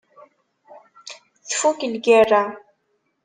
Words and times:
Tfukk 1.49 1.79
lgira. 1.93 2.41